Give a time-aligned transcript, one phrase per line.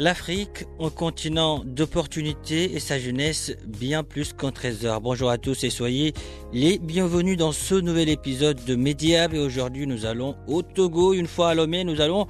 [0.00, 5.00] L'Afrique, un continent d'opportunités et sa jeunesse bien plus qu'un trésor.
[5.00, 6.14] Bonjour à tous et soyez
[6.52, 9.34] les bienvenus dans ce nouvel épisode de Mediab.
[9.34, 11.14] Et aujourd'hui, nous allons au Togo.
[11.14, 12.26] Une fois à Lomé, nous allons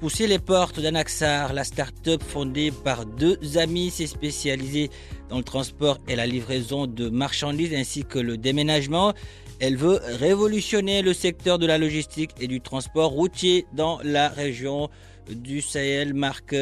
[0.00, 3.92] pousser les portes d'Anaxar, la start-up fondée par deux amis.
[3.94, 4.90] C'est spécialisé
[5.28, 9.14] dans le transport et la livraison de marchandises ainsi que le déménagement.
[9.60, 14.90] Elle veut révolutionner le secteur de la logistique et du transport routier dans la région
[15.30, 16.54] du Sahel, Marc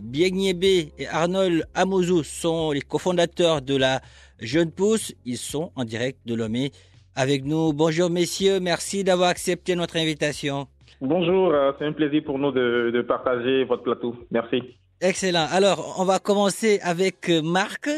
[0.00, 4.00] Biegniébé et Arnold Amozou sont les cofondateurs de la
[4.40, 5.14] Jeune Pousse.
[5.24, 6.72] Ils sont en direct de Lomé
[7.14, 7.72] avec nous.
[7.72, 10.66] Bonjour messieurs, merci d'avoir accepté notre invitation.
[11.00, 14.14] Bonjour, euh, c'est un plaisir pour nous de, de partager votre plateau.
[14.30, 14.62] Merci.
[15.00, 15.46] Excellent.
[15.50, 17.88] Alors, on va commencer avec Marc.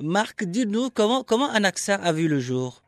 [0.00, 2.82] Marc, dis-nous comment, comment Anaxa a vu le jour?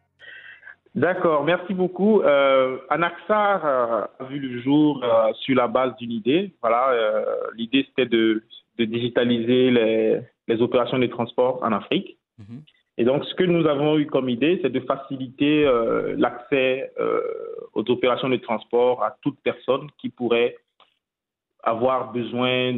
[0.95, 2.23] D'accord, merci beaucoup.
[2.23, 6.53] Euh, Anaxar euh, a vu le jour euh, sur la base d'une idée.
[6.61, 7.25] Voilà, euh,
[7.57, 8.45] l'idée c'était de,
[8.79, 12.17] de, digitaliser les, les, opérations de transport en Afrique.
[12.39, 12.61] -hmm.
[12.97, 16.93] Et donc, ce que nous avons eu comme idée, c'est de faciliter euh, l'accès
[17.73, 20.55] aux opérations de transport à toute personne qui pourrait
[21.65, 22.73] avoir besoin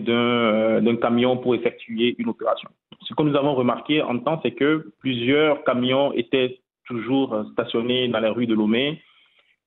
[0.87, 2.71] d'un camion pour effectuer une opération.
[3.06, 4.71] Ce que nous avons remarqué en temps, c'est que
[5.03, 6.50] plusieurs camions étaient
[6.86, 9.02] toujours stationnés dans les rues de Lomé.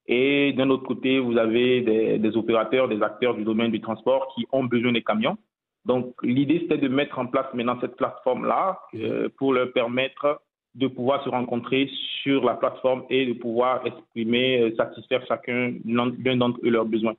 [0.07, 1.81] Et d'un autre côté, vous avez
[2.17, 5.37] des, opérateurs, des acteurs du domaine du transport qui ont besoin des camions.
[5.85, 10.41] Donc, l'idée, c'était de mettre en place maintenant cette plateforme-là euh, pour leur permettre
[10.75, 11.89] de pouvoir se rencontrer
[12.21, 17.15] sur la plateforme et de pouvoir exprimer, euh, satisfaire chacun d'un d'entre eux leurs besoins.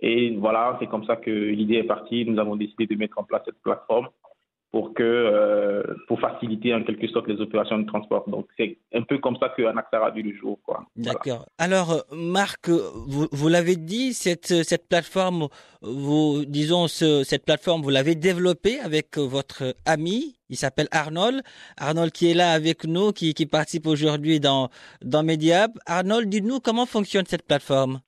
[0.00, 2.24] Et voilà, c'est comme ça que l'idée est partie.
[2.24, 4.08] Nous avons décidé de mettre en place cette plateforme
[4.74, 8.28] pour que euh, pour faciliter en quelque sorte les opérations de transport.
[8.28, 10.58] Donc c'est un peu comme ça que Anaxar a vu le jour.
[10.96, 11.22] D'accord.
[11.24, 11.44] Voilà.
[11.58, 15.46] Alors Marc, vous, vous l'avez dit, cette cette plateforme,
[15.80, 20.34] vous disons ce, cette plateforme, vous l'avez développée avec votre ami.
[20.50, 21.42] Il s'appelle Arnold.
[21.78, 24.70] Arnold qui est là avec nous, qui, qui participe aujourd'hui dans
[25.02, 25.70] dans Mediab.
[25.86, 28.00] Arnold, dites-nous comment fonctionne cette plateforme.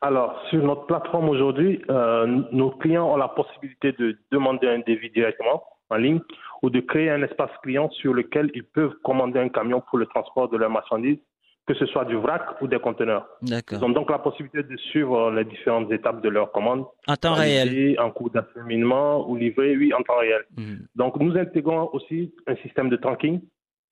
[0.00, 5.10] Alors, sur notre plateforme aujourd'hui, euh, nos clients ont la possibilité de demander un devis
[5.10, 6.20] directement en ligne
[6.62, 10.06] ou de créer un espace client sur lequel ils peuvent commander un camion pour le
[10.06, 11.18] transport de leurs marchandises,
[11.66, 13.26] que ce soit du vrac ou des conteneurs.
[13.42, 16.84] Ils ont donc la possibilité de suivre les différentes étapes de leur commande.
[17.06, 17.98] En temps réel.
[17.98, 20.44] En cours d'acheminement ou livré, oui, en temps réel.
[20.56, 20.74] Mmh.
[20.94, 23.40] Donc, nous intégrons aussi un système de tracking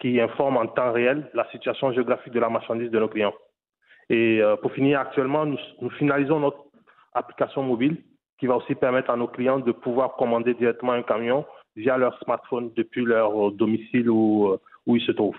[0.01, 3.35] qui informe en temps réel la situation géographique de la marchandise de nos clients.
[4.09, 6.59] Et euh, pour finir, actuellement, nous, nous finalisons notre
[7.15, 8.03] application mobile
[8.39, 11.45] qui va aussi permettre à nos clients de pouvoir commander directement un camion
[11.77, 15.39] via leur smartphone depuis leur domicile où, où ils se trouvent.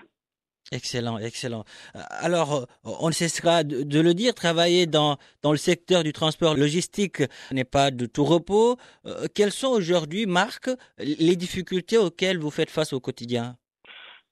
[0.72, 1.64] Excellent, excellent.
[1.94, 7.22] Alors, on ne cessera de le dire, travailler dans, dans le secteur du transport logistique
[7.52, 8.76] n'est pas de tout repos.
[9.06, 13.54] Euh, quelles sont aujourd'hui, Marc, les difficultés auxquelles vous faites face au quotidien?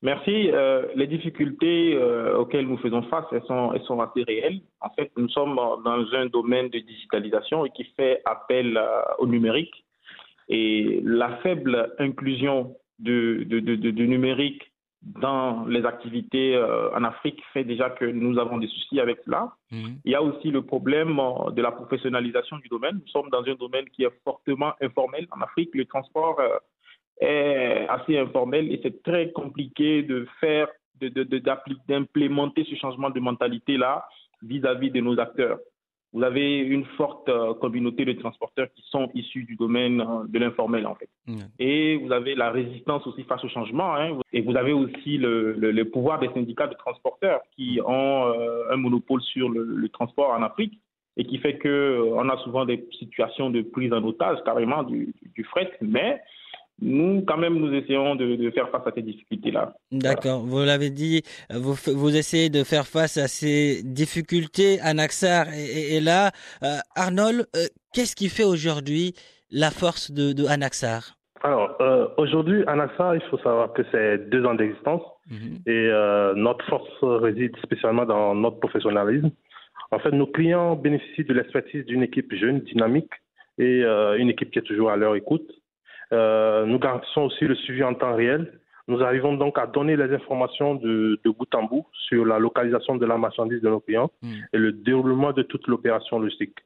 [0.03, 0.51] Merci.
[0.51, 4.61] Euh, les difficultés euh, auxquelles nous faisons face, elles sont, elles sont assez réelles.
[4.81, 9.27] En fait, nous sommes dans un domaine de digitalisation et qui fait appel euh, au
[9.27, 9.84] numérique.
[10.49, 14.75] Et la faible inclusion de numérique
[15.05, 19.53] dans les activités euh, en Afrique fait déjà que nous avons des soucis avec cela.
[19.71, 19.87] Mmh.
[20.05, 21.21] Il y a aussi le problème
[21.53, 23.01] de la professionnalisation du domaine.
[23.05, 25.27] Nous sommes dans un domaine qui est fortement informel.
[25.31, 26.57] En Afrique, le transport euh,
[27.21, 30.69] est assez informel et c'est très compliqué de faire,
[31.01, 34.07] d'implémenter de, de, ce changement de mentalité-là
[34.43, 35.59] vis-à-vis de nos acteurs
[36.15, 40.39] vous avez une forte euh, communauté de transporteurs qui sont issus du domaine euh, de
[40.39, 41.09] l'informel, en fait.
[41.27, 41.37] Mmh.
[41.59, 43.97] Et vous avez la résistance aussi face au changement.
[43.97, 48.27] Hein, et vous avez aussi le, le, le, pouvoir des syndicats de transporteurs qui ont
[48.29, 50.79] euh, un monopole sur le, le, transport en Afrique
[51.17, 54.85] et qui fait que euh, on a souvent des situations de prise en otage carrément
[54.85, 55.73] du, du, du fret.
[55.81, 56.23] Mais
[56.81, 59.75] nous, quand même, nous essayons de, faire face à ces difficultés-là.
[59.93, 60.41] D'accord.
[60.41, 64.81] Vous l'avez dit, vous, vous essayez de faire face à ces difficultés.
[64.81, 66.33] Anaxar et, et là,
[66.63, 69.15] euh, Arnold, euh, qu'est-ce qui fait aujourd'hui
[69.51, 71.15] la force de, de Anaxar?
[71.43, 75.59] Alors, euh, aujourd'hui, Anaxar, il faut savoir que c'est deux ans d'existence mhm.
[75.67, 75.91] et
[76.37, 79.31] notre force réside spécialement dans notre professionnalisme.
[79.91, 83.13] En fait, nos clients bénéficient de l'expertise d'une équipe jeune, dynamique
[83.59, 83.83] et
[84.19, 85.49] une équipe qui est toujours à leur écoute.
[86.15, 88.61] Euh, nous garantissons aussi le suivi en temps réel.
[88.87, 93.07] Nous arrivons donc à donner les informations de, bout en bout sur la localisation de
[93.07, 94.33] la marchandise de nos clients hmm.
[94.53, 96.59] et le déroulement de toute l'opération logistique.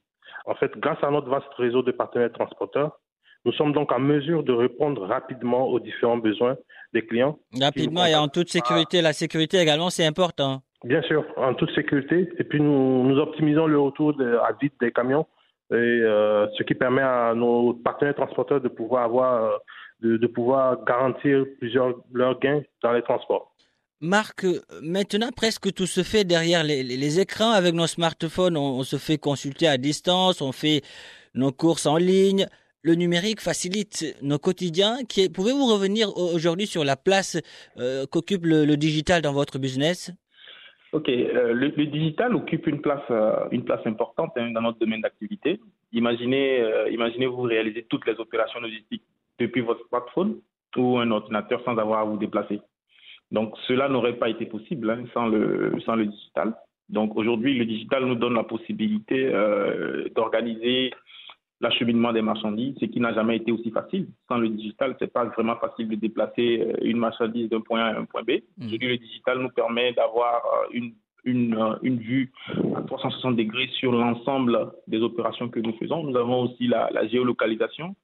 [0.45, 2.99] En fait, grâce à notre vaste réseau de partenaires transporteurs,
[3.45, 6.57] nous sommes donc en mesure de répondre rapidement aux différents besoins
[6.93, 7.39] des clients.
[7.61, 9.01] Rapidement et en toute sécurité.
[9.01, 10.63] La sécurité également, c'est important.
[10.85, 12.29] Bien sûr, en toute sécurité.
[12.39, 15.27] Et puis nous, nous optimisons le retour à vide des camions
[15.71, 20.85] et euh, ce qui permet à nos partenaires transporteurs de pouvoir avoir euh, de, pouvoir
[20.85, 23.55] garantir plusieurs leurs gains dans les transports.
[24.01, 24.47] Marc,
[24.81, 28.57] maintenant presque tout se fait derrière les, écrans avec nos smartphones.
[28.57, 30.83] On, se fait consulter à distance, on fait
[31.35, 32.47] nos courses en ligne.
[32.83, 34.99] Le numérique facilite nos quotidiens.
[35.35, 37.37] Pouvez-vous revenir aujourd'hui sur la place
[37.79, 40.13] euh, qu'occupe le digital dans votre business?
[40.99, 43.47] Ok, euh, le, digital occupe une place, euh,
[43.85, 45.61] importante hein, dans notre domaine d'activité.
[45.93, 49.05] Imaginez, euh, imaginez vous réaliser toutes les opérations logistiques
[49.39, 50.41] depuis votre smartphone
[50.77, 52.61] ou un ordinateur sans avoir à vous déplacer.
[53.31, 56.57] Donc cela n'aurait pas été possible hein, sans le digital.
[56.89, 59.31] Donc aujourd'hui, le digital nous donne la possibilité
[60.17, 60.93] d'organiser
[61.61, 64.09] l'acheminement des marchandises, ce qui n'a jamais été aussi facile.
[64.29, 67.87] Sans le digital, c'est pas vraiment facile de déplacer euh, une marchandise d'un point A
[67.89, 68.43] à un point B.
[68.57, 68.67] Mm.
[68.67, 70.93] Aujourd'hui, le digital nous permet d'avoir euh, une,
[71.25, 72.33] une, euh, une, vue
[72.77, 76.05] à 360 degrés sur l'ensemble des opérations que nous faisons.
[76.05, 77.97] Nous avons aussi la, la, géolocalisation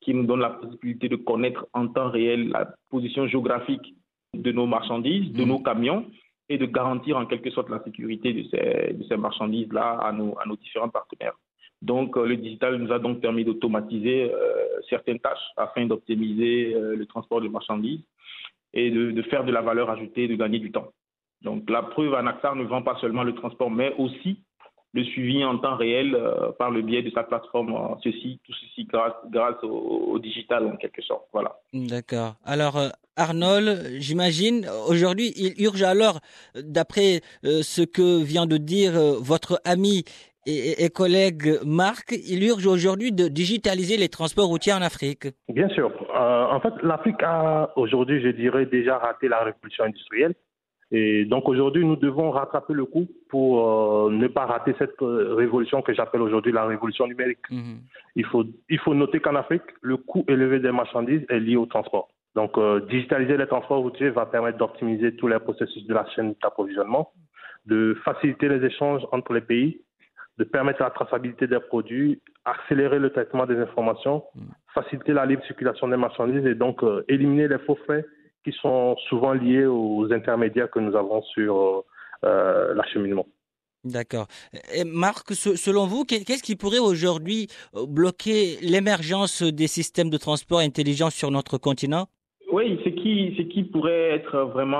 [0.00, 3.94] qui nous donne la possibilité de connaître en temps réel la position géographique
[4.34, 5.48] de nos marchandises, de mm.
[5.48, 6.06] nos camions
[6.48, 10.34] et de garantir en quelque sorte la sécurité de ces, de ces marchandises-là à nos,
[10.38, 11.34] à nos différents partenaires.
[11.82, 16.94] Donc, euh, le digital nous a donc permis d'automatiser euh, certaines tâches afin d'optimiser euh,
[16.94, 18.00] le transport de marchandises
[18.72, 20.92] et de, faire de la valeur ajoutée, de gagner du temps.
[21.42, 24.38] Donc, la preuve, Anaxar ne vend pas seulement le transport, mais aussi
[24.94, 26.16] le suivi en temps réel
[26.58, 27.74] par le biais de sa plateforme.
[28.04, 31.24] Ceci, tout ceci grâce, au, digital en quelque sorte.
[31.32, 31.58] Voilà.
[31.74, 32.36] D'accord.
[32.44, 32.78] Alors,
[33.16, 36.20] Arnold, j'imagine, aujourd'hui, il urge alors,
[36.54, 40.04] d'après ce que vient de dire votre ami
[40.46, 45.28] et, collègue Marc, il urge aujourd'hui de digitaliser les transports routiers en Afrique.
[45.48, 45.92] Bien sûr.
[46.14, 50.34] Euh, en fait, l'Afrique a aujourd'hui, je dirais, déjà raté la révolution industrielle.
[50.90, 55.34] Et donc aujourd'hui, nous devons rattraper le coup pour euh, ne pas rater cette euh,
[55.34, 57.48] révolution que j'appelle aujourd'hui la révolution numérique.
[57.50, 57.80] Mhm.
[58.16, 61.66] Il, faut, il faut noter qu'en Afrique, le coût élevé des marchandises est lié au
[61.66, 62.08] transport.
[62.34, 62.58] Donc
[62.88, 67.12] digitaliser les transports routiers va permettre d'optimiser tous les processus de la chaîne d'approvisionnement,
[67.66, 69.82] de faciliter les échanges entre les pays
[70.42, 74.40] de permettre la traçabilité des produits, accélérer le traitement des informations, mm.
[74.74, 78.04] faciliter la libre circulation des marchandises et donc euh, éliminer les faux frais
[78.44, 81.80] qui sont souvent liés aux intermédiaires que nous avons sur euh,
[82.24, 83.26] euh, l'acheminement.
[83.84, 84.26] D'accord.
[84.84, 87.48] Marc, selon vous, qu'est-ce qui pourrait aujourd'hui
[87.88, 92.06] bloquer l'émergence des systèmes de transport intelligents sur notre continent?
[92.52, 94.76] Oui, ce qui, ce qui pourrait être vraiment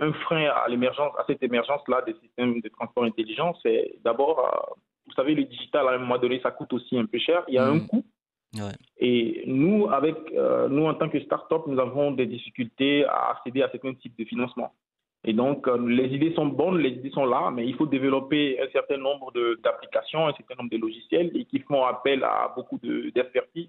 [0.00, 4.74] un frein à l'émergence, à cette émergence-là des systèmes de transport intelligents, c'est d'abord, euh,
[5.06, 7.44] vous savez, le digital à un moment donné, ça coûte aussi un peu cher.
[7.48, 7.86] Il y a un mmh.
[7.86, 8.04] coût.
[8.98, 13.62] Et nous, avec euh, nous en tant que start-up, nous avons des difficultés à accéder
[13.62, 14.72] à certains types de financement.
[15.24, 18.70] Et donc, les idées sont bonnes, les idées sont là, mais il faut développer un
[18.70, 19.32] certain nombre
[19.62, 23.68] d'applications, un certain nombre de logiciels et qui font appel à beaucoup d'expertise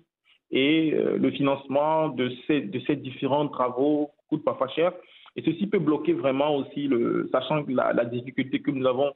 [0.52, 4.94] et euh, le financement de ces, de ces différents travaux coûte parfois cher.
[5.36, 9.14] Et ceci peut bloquer vraiment aussi, le, sachant la, la difficulté que nous avons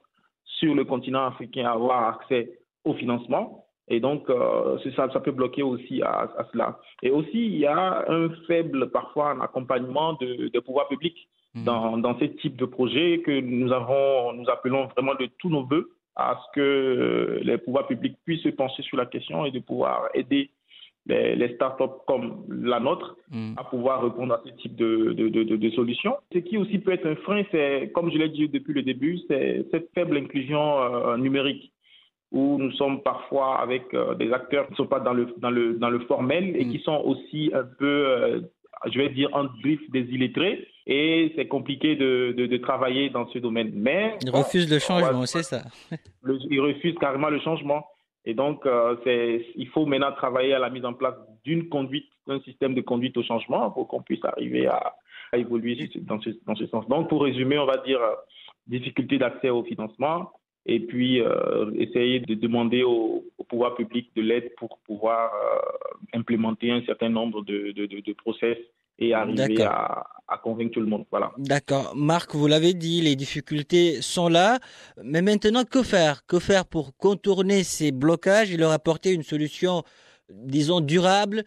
[0.59, 3.65] sur le continent africain à avoir accès au financement.
[3.87, 6.79] Et donc, euh, ça, ça peut bloquer aussi à, à, cela.
[7.03, 11.63] Et aussi, il y a un faible, parfois, un accompagnement de, de pouvoirs publics mmh.
[11.65, 15.65] dans, dans ce type de projet que nous avons, nous appelons vraiment de tous nos
[15.65, 19.59] voeux à ce que les pouvoirs publics puissent se pencher sur la question et de
[19.59, 20.51] pouvoir aider
[21.07, 23.53] les, les startups comme la nôtre mm.
[23.57, 26.15] à pouvoir répondre à ce type de, de, de, de, solutions.
[26.33, 29.19] Ce qui aussi peut être un frein, c'est, comme je l'ai dit depuis le début,
[29.27, 31.71] c'est cette faible inclusion euh, numérique
[32.31, 35.49] où nous sommes parfois avec euh, des acteurs qui ne sont pas dans le, dans
[35.49, 36.71] le, dans le formel et mm.
[36.71, 38.41] qui sont aussi un peu, euh,
[38.91, 40.67] je vais dire, en griffe des illettrés.
[40.87, 43.71] Et c'est compliqué de, de, de, travailler dans ce domaine.
[43.75, 45.61] Mais ils refusent le changement, c'est ça.
[46.49, 47.85] ils refusent carrément le changement.
[48.25, 48.67] Et donc,
[49.05, 53.17] il faut maintenant travailler à la mise en place d'une conduite, d'un système de conduite
[53.17, 54.93] au changement pour qu'on puisse arriver à,
[55.33, 56.87] évoluer dans ce, sens.
[56.87, 57.99] Donc, pour résumer, on va dire
[58.67, 60.31] difficulté d'accès au financement,
[60.65, 66.71] et puis euh, essayer de demander au, pouvoir public de l'aide pour pouvoir euh, implémenter
[66.71, 68.57] un certain nombre de, de, de, process
[69.01, 71.05] et arriver à, à, convaincre tout le monde.
[71.11, 71.31] Voilà.
[71.37, 71.93] D'accord.
[71.95, 74.59] Marc, vous l'avez dit, les difficultés sont là.
[75.03, 76.25] Mais maintenant, que faire?
[76.27, 79.83] Que faire pour contourner ces blocages et leur apporter une solution,
[80.29, 81.43] disons, durable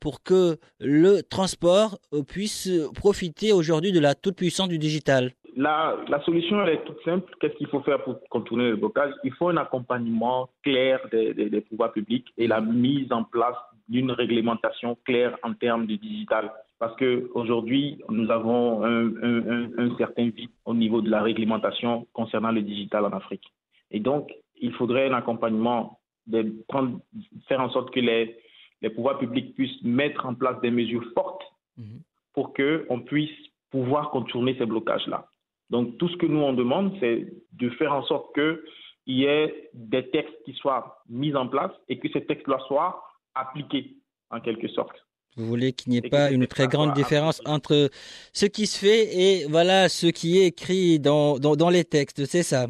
[0.00, 5.32] pour que le transport puisse profiter aujourd'hui de la toute-puissance du digital?
[5.56, 7.32] La, la, solution, elle est toute simple.
[7.40, 9.12] Qu'est-ce qu'il faut faire pour contourner le blocage?
[9.22, 13.56] Il faut un accompagnement clair des, des, pouvoirs publics et la mise en place
[13.88, 16.50] d'une réglementation claire en termes de digital.
[16.84, 22.52] Parce qu'aujourd'hui, nous avons un, un, un, certain vide au niveau de la réglementation concernant
[22.52, 23.54] le digital en Afrique.
[23.90, 27.00] Et donc, il faudrait un accompagnement, de prendre,
[27.48, 28.36] faire en sorte que les,
[28.82, 31.42] les pouvoirs publics puissent mettre en place des mesures fortes
[31.78, 32.02] mhm.
[32.34, 33.38] pour qu'on puisse
[33.70, 35.26] pouvoir contourner ces blocages-là.
[35.70, 38.58] Donc, tout ce que nous, on demande, c'est de faire en sorte qu'il
[39.06, 43.02] y ait des textes qui soient mis en place et que ces textes-là soient
[43.34, 43.96] appliqués,
[44.28, 44.98] en quelque sorte.
[45.36, 47.90] Vous voulez qu'il n'y ait pas une très grande différence entre
[48.32, 52.44] ce qui se fait et voilà ce qui est écrit dans, dans, les textes, c'est
[52.44, 52.66] ça?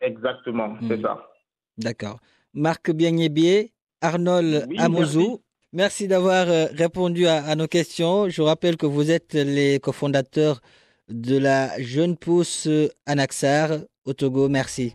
[0.00, 1.02] Exactement, c'est hmm.
[1.02, 1.28] ça.
[1.76, 2.18] D'accord.
[2.52, 5.40] Marc Biagnébier, Arnold Amozou,
[5.72, 8.28] merci d'avoir euh, répondu à, à, nos questions.
[8.28, 10.60] Je vous rappelle que vous êtes les cofondateurs
[11.08, 12.68] de la jeune pousse
[13.06, 13.70] Anaxar
[14.04, 14.48] au Togo.
[14.48, 14.94] Merci.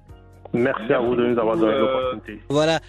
[0.53, 2.41] Merci à vous de nous avoir donné euh, l'opportunité.
[2.49, 2.79] Voilà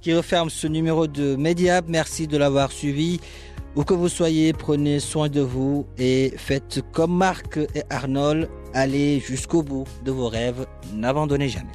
[0.00, 1.84] qui referme ce numéro de Mediap.
[1.88, 3.20] Merci de l'avoir suivi.
[3.76, 9.20] Où que vous soyez, prenez soin de vous et faites comme Marc et Arnold, allez
[9.20, 11.70] jusqu'au bout de vos rêves, n'abandonnez jamais.